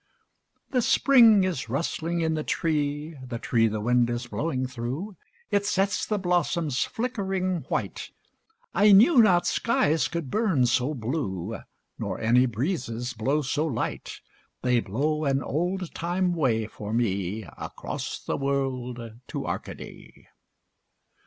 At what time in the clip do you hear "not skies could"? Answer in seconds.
9.21-10.31